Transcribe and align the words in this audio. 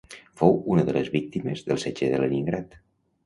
Fou 0.41 0.55
una 0.75 0.85
de 0.87 0.95
les 0.95 1.11
víctimes 1.17 1.63
del 1.69 1.81
setge 1.83 2.11
de 2.15 2.21
Leningrad. 2.25 2.75